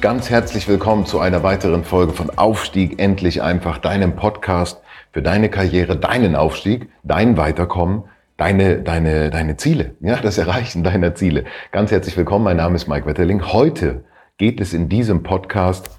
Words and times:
Ganz 0.00 0.30
herzlich 0.30 0.68
willkommen 0.68 1.06
zu 1.06 1.18
einer 1.18 1.42
weiteren 1.42 1.82
Folge 1.82 2.12
von 2.12 2.30
Aufstieg 2.38 3.00
endlich 3.00 3.42
einfach, 3.42 3.78
deinem 3.78 4.14
Podcast 4.14 4.80
für 5.10 5.22
deine 5.22 5.48
Karriere, 5.48 5.96
deinen 5.96 6.36
Aufstieg, 6.36 6.88
dein 7.02 7.36
Weiterkommen, 7.36 8.04
deine, 8.36 8.80
deine, 8.80 9.30
deine 9.30 9.56
Ziele, 9.56 9.96
ja, 9.98 10.20
das 10.20 10.38
Erreichen 10.38 10.84
deiner 10.84 11.16
Ziele. 11.16 11.46
Ganz 11.72 11.90
herzlich 11.90 12.16
willkommen, 12.16 12.44
mein 12.44 12.58
Name 12.58 12.76
ist 12.76 12.86
Mike 12.86 13.06
Wetterling. 13.06 13.52
Heute 13.52 14.04
geht 14.36 14.60
es 14.60 14.72
in 14.72 14.88
diesem 14.88 15.24
Podcast 15.24 15.90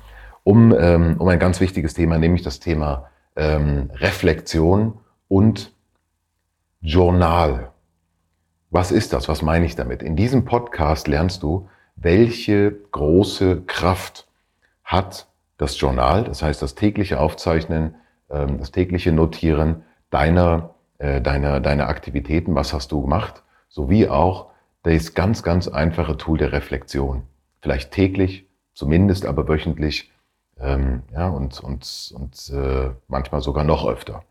um, 0.45 0.73
ähm, 0.79 1.17
um 1.19 1.27
ein 1.27 1.39
ganz 1.39 1.59
wichtiges 1.59 1.93
Thema, 1.93 2.17
nämlich 2.17 2.41
das 2.41 2.61
Thema 2.61 3.09
ähm, 3.35 3.91
Reflexion 3.95 4.97
und 5.27 5.73
Journal. 6.79 7.71
Was 8.69 8.93
ist 8.93 9.11
das? 9.11 9.27
Was 9.27 9.41
meine 9.41 9.65
ich 9.65 9.75
damit? 9.75 10.01
In 10.01 10.15
diesem 10.15 10.45
Podcast 10.45 11.09
lernst 11.09 11.43
du, 11.43 11.67
welche 12.01 12.71
große 12.91 13.61
Kraft 13.61 14.27
hat 14.83 15.27
das 15.57 15.79
Journal, 15.79 16.23
das 16.23 16.41
heißt 16.41 16.61
das 16.61 16.75
tägliche 16.75 17.19
Aufzeichnen, 17.19 17.95
ähm, 18.29 18.57
das 18.57 18.71
tägliche 18.71 19.11
Notieren 19.11 19.83
deiner, 20.09 20.75
äh, 20.97 21.21
deiner, 21.21 21.59
deiner 21.59 21.87
Aktivitäten, 21.89 22.55
was 22.55 22.73
hast 22.73 22.91
du 22.91 23.01
gemacht, 23.01 23.43
sowie 23.67 24.07
auch 24.07 24.47
das 24.83 25.13
ganz, 25.13 25.43
ganz 25.43 25.67
einfache 25.67 26.17
Tool 26.17 26.37
der 26.37 26.53
Reflexion. 26.53 27.23
Vielleicht 27.61 27.91
täglich, 27.91 28.47
zumindest 28.73 29.25
aber 29.25 29.47
wöchentlich 29.47 30.11
ähm, 30.59 31.03
ja, 31.13 31.27
und, 31.27 31.59
und, 31.59 32.13
und 32.15 32.51
äh, 32.55 32.91
manchmal 33.07 33.41
sogar 33.41 33.63
noch 33.63 33.85
öfter. 33.85 34.23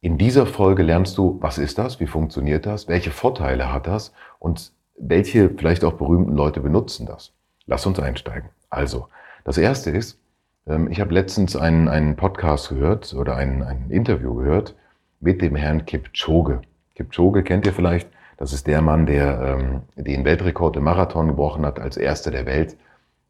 In 0.00 0.18
dieser 0.18 0.46
Folge 0.46 0.82
lernst 0.82 1.16
du, 1.16 1.38
was 1.40 1.58
ist 1.58 1.78
das, 1.78 2.00
wie 2.00 2.06
funktioniert 2.06 2.66
das, 2.66 2.88
welche 2.88 3.10
Vorteile 3.10 3.72
hat 3.72 3.86
das? 3.86 4.12
Und 4.38 4.72
welche 4.96 5.50
vielleicht 5.50 5.84
auch 5.84 5.94
berühmten 5.94 6.34
Leute 6.34 6.60
benutzen 6.60 7.06
das? 7.06 7.32
Lass 7.66 7.86
uns 7.86 7.98
einsteigen. 7.98 8.50
Also, 8.70 9.08
das 9.44 9.58
erste 9.58 9.90
ist, 9.90 10.18
ähm, 10.66 10.90
ich 10.90 11.00
habe 11.00 11.14
letztens 11.14 11.56
einen, 11.56 11.88
einen 11.88 12.16
Podcast 12.16 12.68
gehört 12.68 13.14
oder 13.14 13.36
ein, 13.36 13.62
ein 13.62 13.90
Interview 13.90 14.34
gehört 14.34 14.74
mit 15.20 15.42
dem 15.42 15.56
Herrn 15.56 15.86
Kipchoge. 15.86 16.62
Kipchoge 16.94 17.42
kennt 17.42 17.66
ihr 17.66 17.72
vielleicht. 17.72 18.08
Das 18.36 18.52
ist 18.52 18.66
der 18.66 18.82
Mann, 18.82 19.06
der 19.06 19.58
ähm, 19.58 19.82
den 19.96 20.24
Weltrekord 20.24 20.76
im 20.76 20.84
Marathon 20.84 21.28
gebrochen 21.28 21.64
hat 21.64 21.78
als 21.78 21.96
erster 21.96 22.30
der 22.30 22.46
Welt 22.46 22.76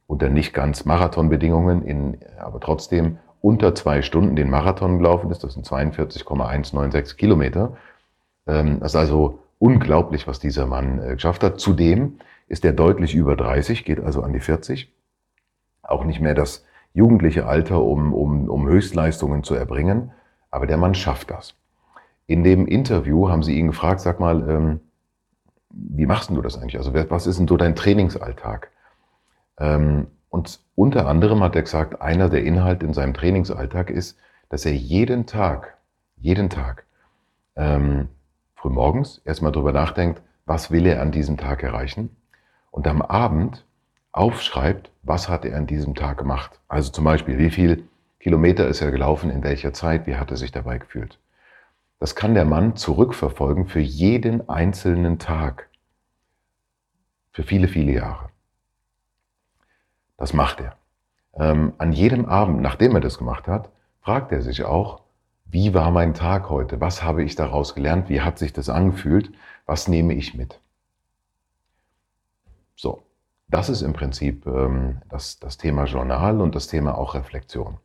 unter 0.06 0.28
nicht 0.28 0.52
ganz 0.52 0.84
Marathonbedingungen, 0.84 1.82
in, 1.82 2.18
aber 2.38 2.60
trotzdem 2.60 3.18
unter 3.40 3.74
zwei 3.74 4.02
Stunden 4.02 4.36
den 4.36 4.50
Marathon 4.50 4.98
gelaufen 4.98 5.30
ist. 5.30 5.44
Das 5.44 5.54
sind 5.54 5.66
42,196 5.66 7.16
Kilometer. 7.16 7.76
Ähm, 8.46 8.80
das 8.80 8.92
ist 8.92 8.96
also 8.96 9.38
unglaublich, 9.58 10.26
was 10.26 10.38
dieser 10.38 10.66
Mann 10.66 11.00
äh, 11.02 11.14
geschafft 11.14 11.42
hat. 11.42 11.60
Zudem 11.60 12.18
ist 12.48 12.64
er 12.64 12.72
deutlich 12.72 13.14
über 13.14 13.36
30, 13.36 13.84
geht 13.84 14.00
also 14.00 14.22
an 14.22 14.32
die 14.32 14.40
40. 14.40 14.92
Auch 15.82 16.04
nicht 16.04 16.20
mehr 16.20 16.34
das 16.34 16.64
jugendliche 16.92 17.46
Alter, 17.46 17.82
um, 17.82 18.12
um, 18.14 18.48
um 18.48 18.66
Höchstleistungen 18.68 19.42
zu 19.42 19.54
erbringen. 19.54 20.12
Aber 20.50 20.66
der 20.66 20.76
Mann 20.76 20.94
schafft 20.94 21.30
das. 21.30 21.54
In 22.26 22.44
dem 22.44 22.66
Interview 22.66 23.28
haben 23.28 23.42
sie 23.42 23.58
ihn 23.58 23.68
gefragt, 23.68 24.00
sag 24.00 24.20
mal, 24.20 24.48
ähm, 24.48 24.80
wie 25.70 26.06
machst 26.06 26.30
du 26.30 26.40
das 26.40 26.56
eigentlich? 26.56 26.78
Also 26.78 26.94
was 26.94 27.26
ist 27.26 27.38
denn 27.38 27.48
so 27.48 27.56
dein 27.56 27.74
Trainingsalltag? 27.74 28.70
Ähm, 29.58 30.06
und 30.30 30.60
unter 30.74 31.06
anderem 31.06 31.42
hat 31.42 31.54
er 31.56 31.62
gesagt, 31.62 32.00
einer 32.00 32.28
der 32.28 32.44
Inhalte 32.44 32.86
in 32.86 32.92
seinem 32.92 33.14
Trainingsalltag 33.14 33.90
ist, 33.90 34.18
dass 34.48 34.64
er 34.64 34.72
jeden 34.72 35.26
Tag, 35.26 35.76
jeden 36.16 36.50
Tag 36.50 36.84
ähm, 37.56 38.08
frühmorgens 38.64 39.20
erstmal 39.26 39.52
drüber 39.52 39.72
nachdenkt, 39.72 40.22
was 40.46 40.70
will 40.70 40.86
er 40.86 41.02
an 41.02 41.12
diesem 41.12 41.36
Tag 41.36 41.62
erreichen 41.62 42.16
und 42.70 42.88
am 42.88 43.02
Abend 43.02 43.66
aufschreibt, 44.10 44.90
was 45.02 45.28
hat 45.28 45.44
er 45.44 45.58
an 45.58 45.66
diesem 45.66 45.94
Tag 45.94 46.16
gemacht. 46.16 46.58
Also 46.66 46.90
zum 46.90 47.04
Beispiel, 47.04 47.36
wie 47.36 47.50
viel 47.50 47.86
Kilometer 48.20 48.66
ist 48.66 48.80
er 48.80 48.90
gelaufen, 48.90 49.28
in 49.28 49.42
welcher 49.44 49.74
Zeit, 49.74 50.06
wie 50.06 50.16
hat 50.16 50.30
er 50.30 50.38
sich 50.38 50.50
dabei 50.50 50.78
gefühlt. 50.78 51.18
Das 51.98 52.16
kann 52.16 52.32
der 52.32 52.46
Mann 52.46 52.74
zurückverfolgen 52.74 53.66
für 53.66 53.80
jeden 53.80 54.48
einzelnen 54.48 55.18
Tag, 55.18 55.68
für 57.32 57.42
viele, 57.42 57.68
viele 57.68 57.92
Jahre. 57.92 58.30
Das 60.16 60.32
macht 60.32 60.60
er. 60.60 60.76
Ähm, 61.34 61.74
an 61.76 61.92
jedem 61.92 62.24
Abend, 62.24 62.62
nachdem 62.62 62.94
er 62.94 63.02
das 63.02 63.18
gemacht 63.18 63.46
hat, 63.46 63.68
fragt 64.00 64.32
er 64.32 64.40
sich 64.40 64.64
auch, 64.64 65.03
wie 65.54 65.72
war 65.72 65.92
mein 65.92 66.14
Tag 66.14 66.50
heute? 66.50 66.80
Was 66.80 67.04
habe 67.04 67.22
ich 67.22 67.36
daraus 67.36 67.76
gelernt? 67.76 68.08
Wie 68.08 68.22
hat 68.22 68.40
sich 68.40 68.52
das 68.52 68.68
angefühlt? 68.68 69.30
Was 69.66 69.86
nehme 69.86 70.12
ich 70.12 70.34
mit? 70.34 70.58
So, 72.74 73.04
das 73.46 73.68
ist 73.68 73.82
im 73.82 73.92
Prinzip 73.92 74.48
ähm, 74.48 74.96
das, 75.08 75.38
das 75.38 75.56
Thema 75.56 75.84
Journal 75.84 76.40
und 76.40 76.56
das 76.56 76.66
Thema 76.66 76.98
auch 76.98 77.14
Reflexion. 77.14 77.76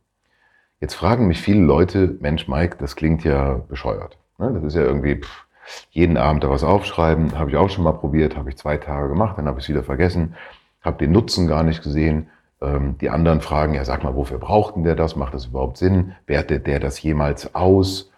Jetzt 0.82 0.96
fragen 0.96 1.28
mich 1.28 1.44
viele 1.44 1.62
Leute, 1.62 2.18
Mensch, 2.20 2.48
Mike, 2.48 2.78
das 2.80 2.96
klingt 2.96 3.24
ja 3.24 3.62
bescheuert. 3.70 4.18
Ne? 4.40 4.52
Das 4.52 4.64
ist 4.64 4.74
ja 4.74 4.82
irgendwie 4.82 5.18
pff, 5.18 5.46
jeden 5.92 6.18
Abend 6.18 6.44
da 6.44 6.50
was 6.50 6.64
aufschreiben. 6.64 7.38
Habe 7.38 7.52
ich 7.52 7.58
auch 7.58 7.70
schon 7.70 7.84
mal 7.84 7.92
probiert, 7.92 8.36
habe 8.36 8.50
ich 8.50 8.58
zwei 8.58 8.78
Tage 8.78 9.10
gemacht, 9.10 9.38
dann 9.38 9.46
habe 9.46 9.60
ich 9.60 9.66
es 9.66 9.70
wieder 9.70 9.84
vergessen, 9.84 10.34
habe 10.82 10.98
den 10.98 11.12
Nutzen 11.12 11.46
gar 11.46 11.62
nicht 11.62 11.84
gesehen. 11.84 12.32
Ähm, 12.62 12.98
die 13.00 13.10
anderen 13.10 13.42
fragen, 13.42 13.74
ja, 13.74 13.86
sag 13.86 14.04
mal, 14.04 14.16
wofür 14.16 14.38
braucht 14.38 14.76
denn 14.76 14.84
der 14.84 14.96
das? 14.96 15.16
Macht 15.16 15.34
das 15.34 15.48
überhaupt 15.48 15.78
Sinn? 15.78 16.16
Wertet 16.28 16.68
der 16.68 16.80
das 16.80 17.02
jemals 17.02 17.56
aus? 17.56 18.12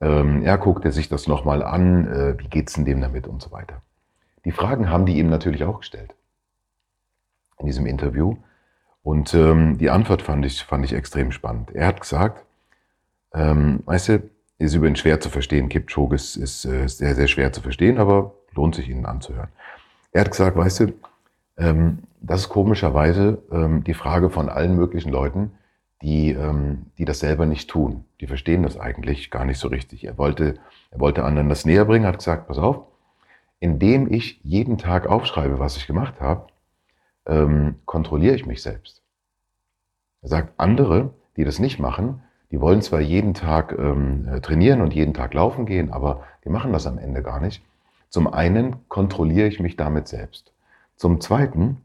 Ähm, 0.00 0.42
ja, 0.42 0.56
guckt 0.56 0.84
er 0.84 0.92
sich 0.92 1.08
das 1.08 1.26
nochmal 1.26 1.62
an? 1.62 2.06
Äh, 2.06 2.38
wie 2.38 2.48
geht's 2.48 2.74
denn 2.74 2.84
dem 2.84 3.00
damit 3.00 3.26
und 3.26 3.42
so 3.42 3.52
weiter? 3.52 3.82
Die 4.44 4.52
Fragen 4.52 4.90
haben 4.90 5.06
die 5.06 5.18
ihm 5.18 5.28
natürlich 5.28 5.64
auch 5.64 5.80
gestellt 5.80 6.14
in 7.58 7.66
diesem 7.66 7.86
Interview. 7.86 8.36
Und 9.02 9.34
ähm, 9.34 9.78
die 9.78 9.90
Antwort 9.90 10.22
fand 10.22 10.44
ich, 10.44 10.64
fand 10.64 10.84
ich 10.84 10.92
extrem 10.92 11.32
spannend. 11.32 11.70
Er 11.72 11.86
hat 11.86 12.00
gesagt, 12.00 12.44
ähm, 13.32 13.80
weißt 13.86 14.08
du, 14.08 14.30
ist 14.58 14.74
übrigens 14.74 15.00
schwer 15.00 15.20
zu 15.20 15.30
verstehen. 15.30 15.68
Kipchoge 15.68 16.16
ist, 16.16 16.36
ist 16.36 16.64
äh, 16.64 16.88
sehr, 16.88 17.14
sehr 17.14 17.28
schwer 17.28 17.52
zu 17.52 17.60
verstehen, 17.60 17.98
aber 17.98 18.34
lohnt 18.52 18.74
sich 18.74 18.88
Ihnen 18.88 19.06
anzuhören. 19.06 19.48
Er 20.12 20.22
hat 20.22 20.30
gesagt, 20.30 20.56
weißt 20.56 20.80
du, 20.80 20.92
ähm, 21.56 22.00
das 22.20 22.42
ist 22.42 22.48
komischerweise 22.48 23.42
ähm, 23.50 23.84
die 23.84 23.94
Frage 23.94 24.30
von 24.30 24.48
allen 24.48 24.74
möglichen 24.76 25.10
Leuten, 25.10 25.52
die, 26.02 26.30
ähm, 26.32 26.86
die 26.98 27.04
das 27.04 27.20
selber 27.20 27.46
nicht 27.46 27.70
tun. 27.70 28.04
Die 28.20 28.26
verstehen 28.26 28.62
das 28.62 28.78
eigentlich 28.78 29.30
gar 29.30 29.44
nicht 29.44 29.58
so 29.58 29.68
richtig. 29.68 30.04
Er 30.04 30.18
wollte, 30.18 30.56
er 30.90 31.00
wollte 31.00 31.24
anderen 31.24 31.48
das 31.48 31.64
näher 31.64 31.84
bringen, 31.84 32.06
hat 32.06 32.18
gesagt, 32.18 32.48
pass 32.48 32.58
auf, 32.58 32.82
indem 33.60 34.12
ich 34.12 34.40
jeden 34.42 34.78
Tag 34.78 35.06
aufschreibe, 35.06 35.58
was 35.58 35.76
ich 35.76 35.86
gemacht 35.86 36.20
habe, 36.20 36.48
ähm, 37.26 37.76
kontrolliere 37.84 38.34
ich 38.34 38.46
mich 38.46 38.62
selbst. 38.62 39.02
Er 40.22 40.28
sagt, 40.28 40.54
andere, 40.58 41.14
die 41.36 41.44
das 41.44 41.58
nicht 41.58 41.78
machen, 41.78 42.22
die 42.50 42.60
wollen 42.60 42.82
zwar 42.82 43.00
jeden 43.00 43.34
Tag 43.34 43.76
ähm, 43.78 44.28
äh, 44.28 44.40
trainieren 44.40 44.80
und 44.80 44.94
jeden 44.94 45.14
Tag 45.14 45.34
laufen 45.34 45.66
gehen, 45.66 45.92
aber 45.92 46.24
die 46.44 46.48
machen 46.48 46.72
das 46.72 46.86
am 46.86 46.98
Ende 46.98 47.22
gar 47.22 47.40
nicht. 47.40 47.62
Zum 48.08 48.32
einen 48.32 48.88
kontrolliere 48.88 49.48
ich 49.48 49.60
mich 49.60 49.76
damit 49.76 50.06
selbst. 50.06 50.52
Zum 50.96 51.20
Zweiten 51.20 51.82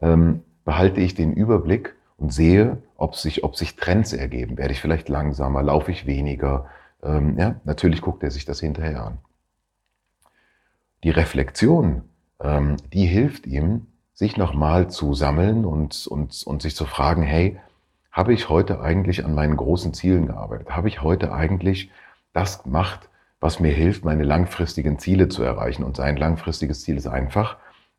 ähm, 0.00 0.42
behalte 0.64 1.00
ich 1.00 1.14
den 1.14 1.32
Überblick 1.32 1.94
und 2.16 2.32
sehe, 2.32 2.78
ob 2.96 3.16
sich, 3.16 3.42
ob 3.42 3.56
sich 3.56 3.76
Trends 3.76 4.12
ergeben. 4.12 4.56
Werde 4.56 4.72
ich 4.72 4.80
vielleicht 4.80 5.08
langsamer, 5.08 5.62
laufe 5.62 5.90
ich 5.90 6.06
weniger? 6.06 6.66
Ähm, 7.02 7.36
ja, 7.38 7.56
natürlich 7.64 8.00
guckt 8.00 8.22
er 8.22 8.30
sich 8.30 8.44
das 8.44 8.60
hinterher 8.60 9.04
an. 9.04 9.18
Die 11.02 11.10
Reflexion, 11.10 12.02
ähm, 12.40 12.76
die 12.92 13.06
hilft 13.06 13.46
ihm, 13.46 13.86
sich 14.14 14.36
nochmal 14.36 14.88
zu 14.88 15.14
sammeln 15.14 15.64
und, 15.64 16.06
und, 16.06 16.44
und 16.46 16.62
sich 16.62 16.76
zu 16.76 16.84
fragen, 16.84 17.22
hey, 17.22 17.58
habe 18.12 18.32
ich 18.32 18.48
heute 18.48 18.80
eigentlich 18.80 19.24
an 19.24 19.34
meinen 19.34 19.56
großen 19.56 19.94
Zielen 19.94 20.26
gearbeitet? 20.26 20.70
Habe 20.70 20.86
ich 20.86 21.02
heute 21.02 21.32
eigentlich 21.32 21.90
das 22.32 22.62
gemacht, 22.62 23.08
was 23.40 23.58
mir 23.58 23.72
hilft, 23.72 24.04
meine 24.04 24.22
langfristigen 24.22 24.98
Ziele 24.98 25.28
zu 25.28 25.42
erreichen? 25.42 25.82
Und 25.82 25.96
sein 25.96 26.16
langfristiges 26.16 26.82
Ziel 26.82 26.98
ist 26.98 27.08
einfach, 27.08 27.56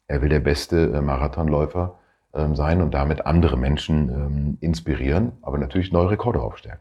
er 0.07 0.21
will 0.21 0.29
der 0.29 0.39
beste 0.39 0.91
äh, 0.91 1.01
Marathonläufer 1.01 1.99
ähm, 2.33 2.55
sein 2.55 2.81
und 2.81 2.93
damit 2.93 3.25
andere 3.25 3.57
Menschen 3.57 4.09
ähm, 4.09 4.57
inspirieren, 4.61 5.33
aber 5.41 5.57
natürlich 5.57 5.91
neue 5.91 6.11
Rekorde 6.11 6.41
aufstellen. 6.41 6.79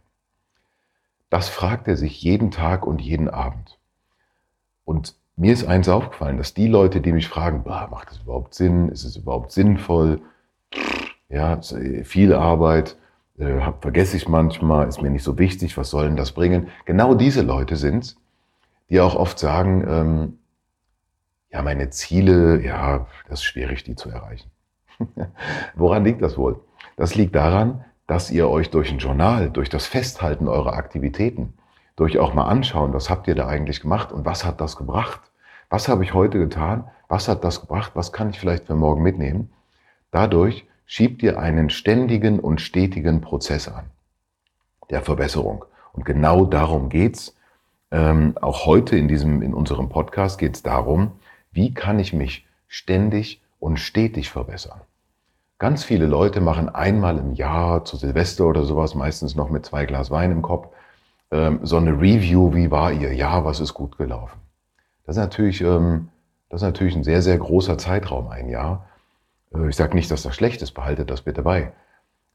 Das 1.30 1.48
fragt 1.48 1.88
er 1.88 1.96
sich 1.96 2.22
jeden 2.22 2.50
Tag 2.50 2.86
und 2.86 3.00
jeden 3.00 3.28
Abend. 3.28 3.78
Und 4.84 5.14
mir 5.36 5.52
ist 5.52 5.64
eins 5.64 5.88
aufgefallen, 5.88 6.36
dass 6.36 6.52
die 6.52 6.66
Leute, 6.66 7.00
die 7.00 7.12
mich 7.12 7.28
fragen, 7.28 7.62
bah, 7.64 7.88
macht 7.90 8.10
das 8.10 8.18
überhaupt 8.18 8.54
Sinn? 8.54 8.90
Ist 8.90 9.04
es 9.04 9.16
überhaupt 9.16 9.52
sinnvoll? 9.52 10.20
ja, 11.28 11.58
viel 12.04 12.34
Arbeit, 12.34 12.96
äh, 13.38 13.58
vergesse 13.80 14.18
ich 14.18 14.28
manchmal, 14.28 14.86
ist 14.86 15.00
mir 15.00 15.08
nicht 15.08 15.22
so 15.22 15.38
wichtig, 15.38 15.78
was 15.78 15.88
soll 15.88 16.04
denn 16.04 16.16
das 16.16 16.32
bringen? 16.32 16.68
Genau 16.84 17.14
diese 17.14 17.40
Leute 17.40 17.76
sind 17.76 18.16
die 18.92 19.00
auch 19.00 19.14
oft 19.14 19.38
sagen, 19.38 19.86
ähm, 19.88 20.38
ja, 21.52 21.62
meine 21.62 21.90
Ziele, 21.90 22.64
ja, 22.64 23.06
das 23.28 23.40
ist 23.40 23.44
schwierig, 23.44 23.84
die 23.84 23.94
zu 23.94 24.10
erreichen. 24.10 24.50
Woran 25.74 26.04
liegt 26.04 26.22
das 26.22 26.38
wohl? 26.38 26.60
Das 26.96 27.14
liegt 27.14 27.34
daran, 27.34 27.84
dass 28.06 28.30
ihr 28.30 28.48
euch 28.48 28.70
durch 28.70 28.90
ein 28.90 28.98
Journal, 28.98 29.50
durch 29.50 29.68
das 29.68 29.86
Festhalten 29.86 30.48
eurer 30.48 30.74
Aktivitäten, 30.74 31.54
durch 31.96 32.18
auch 32.18 32.34
mal 32.34 32.46
anschauen, 32.46 32.94
was 32.94 33.10
habt 33.10 33.28
ihr 33.28 33.34
da 33.34 33.46
eigentlich 33.46 33.80
gemacht 33.80 34.12
und 34.12 34.24
was 34.24 34.44
hat 34.44 34.60
das 34.60 34.76
gebracht? 34.76 35.20
Was 35.68 35.88
habe 35.88 36.04
ich 36.04 36.14
heute 36.14 36.38
getan? 36.38 36.90
Was 37.08 37.28
hat 37.28 37.44
das 37.44 37.60
gebracht? 37.60 37.92
Was 37.94 38.12
kann 38.12 38.30
ich 38.30 38.40
vielleicht 38.40 38.66
für 38.66 38.74
morgen 38.74 39.02
mitnehmen? 39.02 39.52
Dadurch 40.10 40.66
schiebt 40.86 41.22
ihr 41.22 41.38
einen 41.38 41.70
ständigen 41.70 42.40
und 42.40 42.60
stetigen 42.60 43.20
Prozess 43.20 43.68
an 43.68 43.90
der 44.90 45.02
Verbesserung. 45.02 45.64
Und 45.92 46.04
genau 46.04 46.44
darum 46.44 46.88
geht's. 46.88 47.34
Ähm, 47.90 48.34
auch 48.40 48.64
heute 48.64 48.96
in 48.96 49.08
diesem, 49.08 49.42
in 49.42 49.52
unserem 49.52 49.90
Podcast 49.90 50.38
geht 50.38 50.56
es 50.56 50.62
darum, 50.62 51.12
wie 51.52 51.74
kann 51.74 51.98
ich 51.98 52.12
mich 52.12 52.46
ständig 52.66 53.42
und 53.58 53.78
stetig 53.78 54.30
verbessern. 54.30 54.80
Ganz 55.58 55.84
viele 55.84 56.06
Leute 56.06 56.40
machen 56.40 56.68
einmal 56.68 57.18
im 57.18 57.34
Jahr 57.34 57.84
zu 57.84 57.96
Silvester 57.96 58.46
oder 58.46 58.64
sowas, 58.64 58.96
meistens 58.96 59.36
noch 59.36 59.50
mit 59.50 59.64
zwei 59.64 59.86
Glas 59.86 60.10
Wein 60.10 60.32
im 60.32 60.42
Kopf, 60.42 60.68
ähm, 61.30 61.60
so 61.62 61.76
eine 61.76 61.92
Review, 61.92 62.54
wie 62.54 62.70
war 62.70 62.92
ihr 62.92 63.14
Jahr, 63.14 63.44
was 63.44 63.60
ist 63.60 63.72
gut 63.72 63.96
gelaufen. 63.96 64.40
Das 65.06 65.16
ist 65.16 65.20
natürlich, 65.20 65.60
ähm, 65.60 66.08
das 66.48 66.62
ist 66.62 66.66
natürlich 66.66 66.96
ein 66.96 67.04
sehr, 67.04 67.22
sehr 67.22 67.38
großer 67.38 67.78
Zeitraum, 67.78 68.28
ein 68.28 68.48
Jahr. 68.48 68.88
Äh, 69.54 69.68
ich 69.68 69.76
sage 69.76 69.94
nicht, 69.94 70.10
dass 70.10 70.22
das 70.22 70.34
schlecht 70.34 70.62
ist, 70.62 70.72
behaltet 70.72 71.10
das 71.10 71.22
bitte 71.22 71.42
bei. 71.42 71.72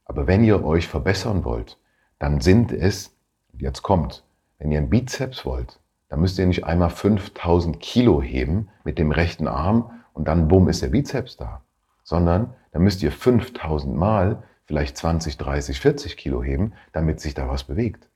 Aber 0.05 0.27
wenn 0.27 0.43
ihr 0.43 0.63
euch 0.63 0.87
verbessern 0.87 1.43
wollt, 1.43 1.77
dann 2.19 2.39
sind 2.39 2.71
es, 2.71 3.13
jetzt 3.57 3.81
kommt, 3.81 4.23
wenn 4.57 4.71
ihr 4.71 4.77
einen 4.77 4.89
Bizeps 4.89 5.45
wollt, 5.45 5.79
dann 6.09 6.21
müsst 6.21 6.39
ihr 6.39 6.45
nicht 6.45 6.65
einmal 6.65 6.89
5000 6.89 7.79
Kilo 7.79 8.21
heben 8.21 8.69
mit 8.83 8.97
dem 8.97 9.11
rechten 9.11 9.47
Arm 9.47 9.91
und 10.13 10.27
dann 10.27 10.47
bumm 10.47 10.69
ist 10.69 10.81
der 10.81 10.87
Bizeps 10.87 11.37
da 11.37 11.61
sondern 12.07 12.53
da 12.71 12.79
müsst 12.79 13.03
ihr 13.03 13.11
5000 13.11 13.93
Mal 13.93 14.41
vielleicht 14.63 14.95
20, 14.95 15.37
30, 15.37 15.81
40 15.81 16.15
Kilo 16.15 16.41
heben, 16.41 16.71
damit 16.93 17.19
sich 17.19 17.33
da 17.33 17.49
was 17.49 17.65
bewegt. 17.65 18.07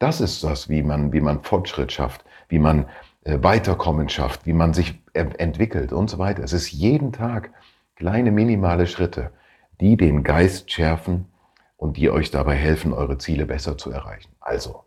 Das 0.00 0.20
ist 0.20 0.42
das, 0.42 0.68
wie 0.68 0.82
man, 0.82 1.12
wie 1.12 1.20
man 1.20 1.44
Fortschritt 1.44 1.92
schafft, 1.92 2.24
wie 2.48 2.58
man 2.58 2.86
äh, 3.22 3.38
Weiterkommen 3.40 4.08
schafft, 4.08 4.46
wie 4.46 4.52
man 4.52 4.74
sich 4.74 5.00
entwickelt 5.12 5.92
und 5.92 6.10
so 6.10 6.18
weiter. 6.18 6.42
Es 6.42 6.52
ist 6.52 6.72
jeden 6.72 7.12
Tag 7.12 7.52
kleine 7.94 8.32
minimale 8.32 8.88
Schritte, 8.88 9.30
die 9.80 9.96
den 9.96 10.24
Geist 10.24 10.72
schärfen 10.72 11.26
und 11.76 11.98
die 11.98 12.10
euch 12.10 12.32
dabei 12.32 12.56
helfen, 12.56 12.92
eure 12.92 13.18
Ziele 13.18 13.46
besser 13.46 13.78
zu 13.78 13.92
erreichen. 13.92 14.32
Also, 14.40 14.82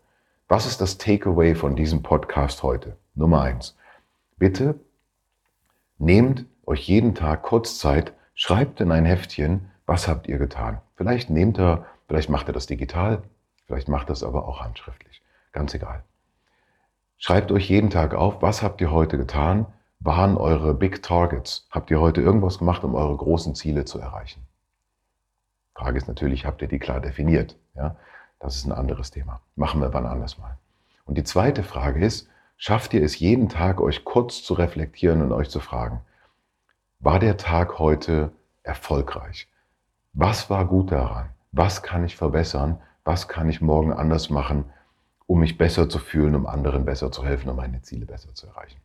was 0.54 0.66
ist 0.66 0.80
das 0.80 0.98
Takeaway 0.98 1.56
von 1.56 1.74
diesem 1.74 2.04
Podcast 2.04 2.62
heute? 2.62 2.96
Nummer 3.16 3.42
eins. 3.42 3.76
Bitte 4.36 4.78
nehmt 5.98 6.46
euch 6.64 6.86
jeden 6.86 7.16
Tag 7.16 7.42
kurz 7.42 7.80
Zeit, 7.80 8.12
Schreibt 8.36 8.80
in 8.80 8.92
ein 8.92 9.04
Heftchen, 9.04 9.72
was 9.84 10.06
habt 10.06 10.28
ihr 10.28 10.38
getan. 10.38 10.80
Vielleicht 10.94 11.28
nehmt 11.28 11.58
ihr, 11.58 11.84
vielleicht 12.06 12.30
macht 12.30 12.48
ihr 12.48 12.52
das 12.52 12.66
digital, 12.66 13.24
vielleicht 13.66 13.88
macht 13.88 14.08
das 14.08 14.22
aber 14.22 14.46
auch 14.46 14.60
handschriftlich. 14.60 15.22
Ganz 15.50 15.74
egal. 15.74 16.04
Schreibt 17.18 17.50
euch 17.50 17.68
jeden 17.68 17.90
Tag 17.90 18.14
auf, 18.14 18.40
was 18.40 18.62
habt 18.62 18.80
ihr 18.80 18.92
heute 18.92 19.18
getan? 19.18 19.66
Waren 19.98 20.36
eure 20.36 20.72
Big 20.72 21.02
Targets? 21.02 21.66
Habt 21.68 21.90
ihr 21.90 22.00
heute 22.00 22.20
irgendwas 22.20 22.60
gemacht, 22.60 22.84
um 22.84 22.94
eure 22.94 23.16
großen 23.16 23.56
Ziele 23.56 23.86
zu 23.86 23.98
erreichen? 23.98 24.46
Frage 25.74 25.98
ist 25.98 26.06
natürlich, 26.06 26.46
habt 26.46 26.62
ihr 26.62 26.68
die 26.68 26.78
klar 26.78 27.00
definiert? 27.00 27.56
Ja, 27.74 27.96
das 28.44 28.56
ist 28.56 28.66
ein 28.66 28.72
anderes 28.72 29.10
Thema. 29.10 29.40
Machen 29.56 29.80
wir 29.80 29.94
wann 29.94 30.04
anders 30.04 30.36
mal. 30.36 30.58
Und 31.06 31.16
die 31.16 31.24
zweite 31.24 31.62
Frage 31.62 32.04
ist, 32.04 32.28
schafft 32.58 32.92
ihr 32.92 33.02
es 33.02 33.18
jeden 33.18 33.48
Tag, 33.48 33.80
euch 33.80 34.04
kurz 34.04 34.42
zu 34.42 34.52
reflektieren 34.52 35.22
und 35.22 35.32
euch 35.32 35.48
zu 35.48 35.60
fragen, 35.60 36.02
war 37.00 37.18
der 37.18 37.38
Tag 37.38 37.78
heute 37.78 38.32
erfolgreich? 38.62 39.48
Was 40.12 40.50
war 40.50 40.66
gut 40.66 40.92
daran? 40.92 41.30
Was 41.52 41.82
kann 41.82 42.04
ich 42.04 42.16
verbessern? 42.16 42.80
Was 43.02 43.28
kann 43.28 43.48
ich 43.48 43.62
morgen 43.62 43.94
anders 43.94 44.28
machen, 44.28 44.66
um 45.26 45.40
mich 45.40 45.56
besser 45.56 45.88
zu 45.88 45.98
fühlen, 45.98 46.34
um 46.34 46.46
anderen 46.46 46.84
besser 46.84 47.10
zu 47.10 47.24
helfen, 47.24 47.48
um 47.48 47.56
meine 47.56 47.80
Ziele 47.80 48.04
besser 48.04 48.34
zu 48.34 48.46
erreichen? 48.46 48.80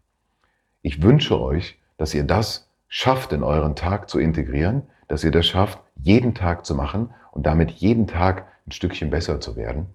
Ich 0.82 1.02
wünsche 1.02 1.40
euch, 1.40 1.78
dass 1.98 2.14
ihr 2.14 2.24
das 2.24 2.70
schafft, 2.88 3.34
in 3.34 3.44
euren 3.44 3.76
Tag 3.76 4.10
zu 4.10 4.20
integrieren, 4.20 4.84
dass 5.10 5.26
ihr 5.26 5.32
das 5.32 5.46
schafft, 5.48 5.80
jeden 6.04 6.34
Tag 6.34 6.66
zu 6.66 6.76
machen 6.76 7.10
und 7.32 7.46
damit 7.46 7.72
jeden 7.72 8.08
Tag 8.08 8.48
ein 8.68 8.72
Stückchen 8.72 9.10
besser 9.10 9.40
zu 9.40 9.56
werden 9.56 9.88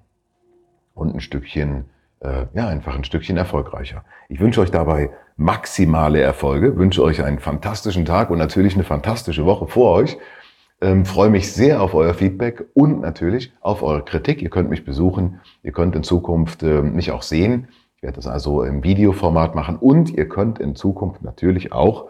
und 0.95 1.15
ein 1.15 1.21
Stückchen 1.21 1.87
äh, 2.21 2.47
ja, 2.55 2.69
einfach 2.69 2.95
ein 2.97 3.05
Stückchen 3.05 3.37
erfolgreicher. 3.37 4.05
Ich 4.29 4.41
wünsche 4.41 4.61
euch 4.61 4.71
dabei 4.71 5.11
maximale 5.37 6.21
Erfolge, 6.21 6.77
wünsche 6.77 7.03
euch 7.03 7.23
einen 7.23 7.39
fantastischen 7.39 8.05
Tag 8.05 8.31
und 8.31 8.39
natürlich 8.39 8.75
eine 8.75 8.85
fantastische 8.85 9.45
Woche 9.45 9.67
vor 9.67 9.93
euch. 9.93 10.17
Ähm, 10.81 11.05
freue 11.05 11.31
mich 11.31 11.53
sehr 11.53 11.83
auf 11.83 11.95
euer 11.95 12.15
Feedback 12.15 12.65
und 12.75 13.01
natürlich 13.01 13.53
auf 13.61 13.83
eure 13.83 14.05
Kritik. 14.05 14.43
Ihr 14.43 14.51
könnt 14.51 14.71
mich 14.71 14.85
besuchen, 14.85 15.41
ihr 15.63 15.73
könnt 15.73 15.95
in 15.97 16.03
Zukunft 16.03 16.63
äh, 16.63 16.83
mich 16.83 17.13
auch 17.13 17.23
sehen. 17.23 17.69
Ich 17.97 18.03
werde 18.03 18.17
das 18.17 18.27
also 18.27 18.63
im 18.63 18.83
Videoformat 18.83 19.55
machen 19.55 19.77
und 19.77 20.11
ihr 20.11 20.29
könnt 20.29 20.59
in 20.59 20.77
Zukunft 20.77 21.23
natürlich 21.23 21.73
auch 21.73 22.09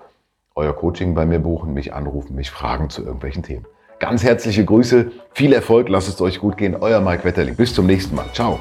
euer 0.55 0.73
Coaching 0.73 1.15
bei 1.15 1.27
mir 1.27 1.41
buchen, 1.41 1.75
mich 1.75 1.93
anrufen, 1.93 2.35
mich 2.35 2.51
fragen 2.51 2.89
zu 2.89 3.03
irgendwelchen 3.03 3.43
Themen. 3.43 3.67
Ganz 3.99 4.23
herzliche 4.23 4.65
Grüße, 4.65 5.13
viel 5.33 5.53
Erfolg, 5.53 5.89
lasst 5.89 6.09
es 6.09 6.21
euch 6.21 6.41
gut 6.41 6.57
gehen. 6.57 6.77
Euer 6.81 7.01
Mike 7.01 7.25
Wetterling. 7.25 7.57
Bis 7.57 7.75
zum 7.75 7.87
nächsten 7.87 8.15
Mal. 8.15 8.27
Ciao. 8.33 8.61